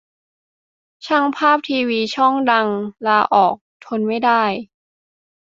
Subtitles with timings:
[1.05, 2.67] ช่างภาพทีวีช่องดัง
[3.07, 3.55] ลาออก
[3.85, 4.43] ทนไม่ได้